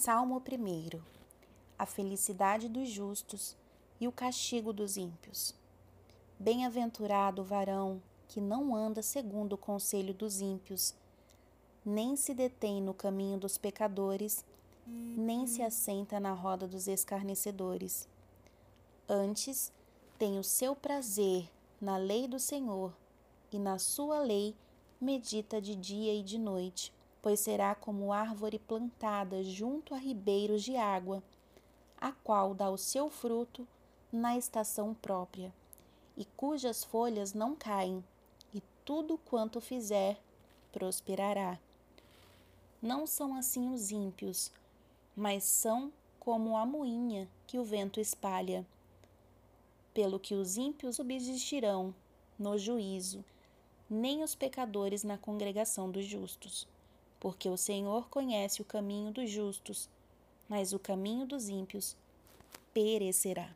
[0.00, 0.98] Salmo 1
[1.78, 3.54] A felicidade dos justos
[4.00, 5.54] e o castigo dos ímpios.
[6.38, 10.94] Bem-aventurado o varão que não anda segundo o conselho dos ímpios,
[11.84, 14.42] nem se detém no caminho dos pecadores,
[14.86, 18.08] nem se assenta na roda dos escarnecedores.
[19.06, 19.70] Antes,
[20.18, 21.46] tem o seu prazer
[21.78, 22.90] na lei do Senhor,
[23.52, 24.56] e na sua lei
[24.98, 26.90] medita de dia e de noite
[27.22, 31.22] pois será como árvore plantada junto a ribeiros de água,
[32.00, 33.66] a qual dá o seu fruto
[34.10, 35.52] na estação própria,
[36.16, 38.02] e cujas folhas não caem,
[38.54, 40.18] e tudo quanto fizer
[40.72, 41.58] prosperará.
[42.80, 44.50] Não são assim os ímpios,
[45.14, 48.66] mas são como a moinha que o vento espalha.
[49.92, 51.94] Pelo que os ímpios subsistirão
[52.38, 53.22] no juízo,
[53.88, 56.66] nem os pecadores na congregação dos justos
[57.20, 59.90] porque o Senhor conhece o caminho dos justos,
[60.48, 61.94] mas o caminho dos ímpios
[62.72, 63.54] perecerá.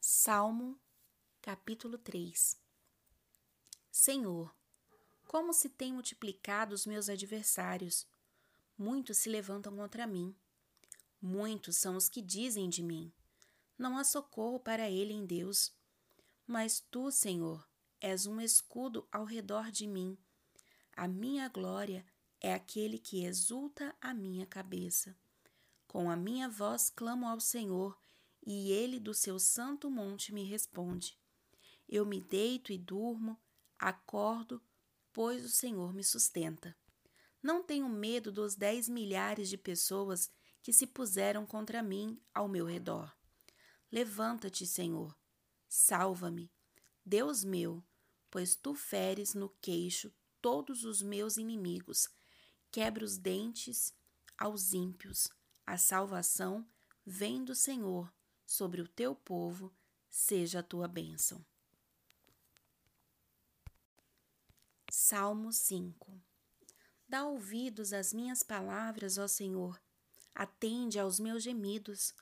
[0.00, 0.76] Salmo,
[1.40, 2.60] capítulo 3
[3.92, 4.52] Senhor,
[5.28, 8.04] como se têm multiplicado os meus adversários,
[8.76, 10.34] muitos se levantam contra mim.
[11.22, 13.12] Muitos são os que dizem de mim:
[13.76, 15.72] Não há socorro para ele em Deus.
[16.46, 17.68] Mas tu, Senhor,
[18.00, 20.16] és um escudo ao redor de mim
[20.98, 22.04] a minha glória
[22.40, 25.16] é aquele que exulta a minha cabeça.
[25.86, 27.96] Com a minha voz clamo ao Senhor,
[28.44, 31.16] e ele do seu santo monte me responde.
[31.88, 33.40] Eu me deito e durmo,
[33.78, 34.60] acordo,
[35.12, 36.76] pois o Senhor me sustenta.
[37.40, 40.28] Não tenho medo dos dez milhares de pessoas
[40.60, 43.16] que se puseram contra mim ao meu redor.
[43.92, 45.16] Levanta-te, Senhor,
[45.68, 46.50] salva-me,
[47.06, 47.84] Deus meu,
[48.28, 52.08] pois tu feres no queixo todos os meus inimigos,
[52.70, 53.92] quebra os dentes
[54.36, 55.28] aos ímpios.
[55.66, 56.66] A salvação
[57.04, 58.12] vem do Senhor
[58.46, 59.72] sobre o teu povo,
[60.08, 61.44] seja a tua bênção.
[64.90, 66.20] Salmo 5
[67.08, 69.80] Dá ouvidos às minhas palavras, ó Senhor.
[70.34, 72.14] Atende aos meus gemidos.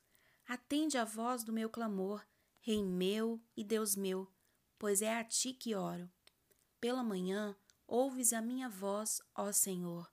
[0.47, 2.25] Atende à voz do meu clamor,
[2.61, 4.29] Rei meu e Deus meu,
[4.77, 6.11] pois é a ti que oro.
[6.81, 10.11] Pela manhã Ouves a minha voz, ó Senhor.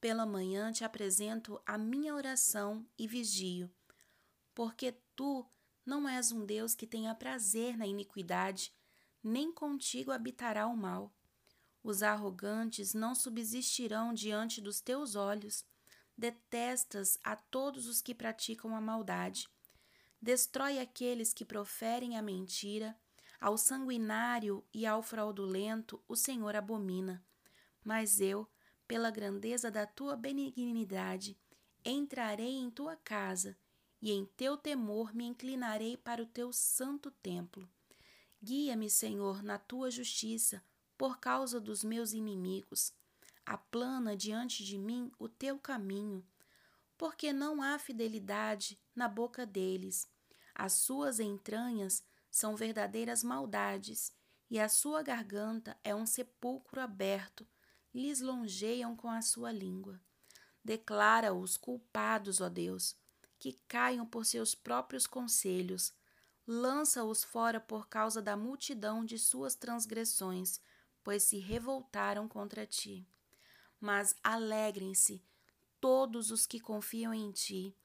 [0.00, 3.68] Pela manhã te apresento a minha oração e vigio,
[4.54, 5.44] porque tu
[5.84, 8.72] não és um Deus que tenha prazer na iniquidade,
[9.22, 11.12] nem contigo habitará o mal.
[11.82, 15.64] Os arrogantes não subsistirão diante dos teus olhos.
[16.16, 19.48] Detestas a todos os que praticam a maldade.
[20.20, 22.96] Destrói aqueles que proferem a mentira
[23.40, 27.24] ao sanguinário e ao fraudulento o Senhor abomina.
[27.84, 28.48] Mas eu,
[28.86, 31.38] pela grandeza da tua benignidade,
[31.84, 33.56] entrarei em tua casa
[34.00, 37.68] e em teu temor me inclinarei para o teu santo templo.
[38.42, 40.62] Guia-me, Senhor, na tua justiça,
[40.96, 42.92] por causa dos meus inimigos.
[43.44, 46.24] Aplana diante de mim o teu caminho,
[46.96, 50.08] porque não há fidelidade na boca deles.
[50.54, 52.04] As suas entranhas
[52.38, 54.12] são verdadeiras maldades,
[54.48, 57.44] e a sua garganta é um sepulcro aberto,
[57.92, 60.00] lhes longeiam com a sua língua.
[60.64, 62.94] Declara-os culpados, ó Deus,
[63.40, 65.92] que caiam por seus próprios conselhos.
[66.46, 70.60] Lança-os fora por causa da multidão de suas transgressões,
[71.02, 73.04] pois se revoltaram contra ti.
[73.80, 75.24] Mas alegrem-se
[75.80, 77.76] todos os que confiam em ti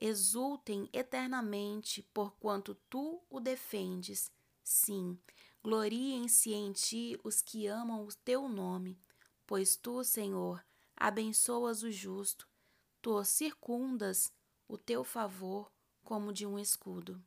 [0.00, 4.32] exultem eternamente, porquanto tu o defendes.
[4.64, 5.18] Sim,
[5.62, 8.98] gloriem-se em ti os que amam o teu nome,
[9.46, 10.64] pois tu, Senhor,
[10.96, 12.48] abençoas o justo,
[13.02, 14.32] tu circundas
[14.66, 15.70] o teu favor
[16.02, 17.22] como de um escudo.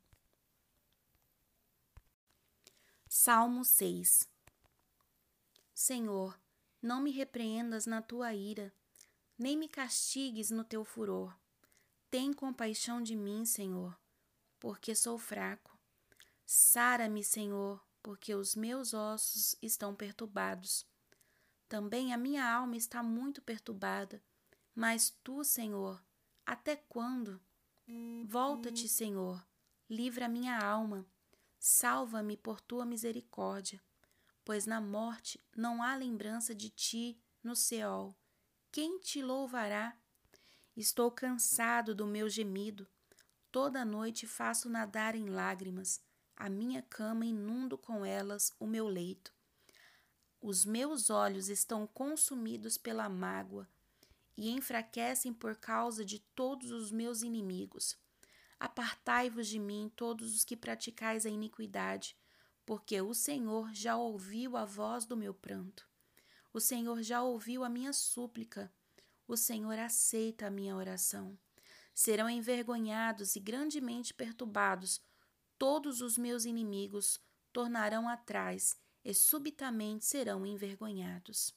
[3.08, 4.28] Salmo 6
[5.76, 6.40] Senhor,
[6.82, 8.74] não me repreendas na tua ira,
[9.38, 11.38] nem me castigues no teu furor
[12.14, 14.00] tem compaixão de mim, Senhor,
[14.60, 15.76] porque sou fraco.
[16.46, 20.86] Sara-me, Senhor, porque os meus ossos estão perturbados.
[21.68, 24.24] Também a minha alma está muito perturbada.
[24.76, 26.06] Mas tu, Senhor,
[26.46, 27.42] até quando?
[28.28, 29.44] Volta-te, Senhor,
[29.90, 31.08] livra a minha alma.
[31.58, 33.82] Salva-me por tua misericórdia,
[34.46, 38.16] pois na morte não há lembrança de ti no Seol.
[38.72, 39.98] Quem te louvará?
[40.76, 42.88] Estou cansado do meu gemido.
[43.52, 46.02] Toda noite faço nadar em lágrimas.
[46.36, 49.32] A minha cama inundo com elas o meu leito.
[50.42, 53.70] Os meus olhos estão consumidos pela mágoa
[54.36, 57.96] e enfraquecem por causa de todos os meus inimigos.
[58.60, 62.18] Apartai-vos de mim, todos os que praticais a iniquidade,
[62.66, 65.88] porque o Senhor já ouviu a voz do meu pranto.
[66.52, 68.74] O Senhor já ouviu a minha súplica.
[69.28, 71.38] O Senhor aceita a minha oração.
[71.94, 75.02] Serão envergonhados e grandemente perturbados
[75.58, 77.20] todos os meus inimigos,
[77.54, 81.56] tornarão atrás e subitamente serão envergonhados.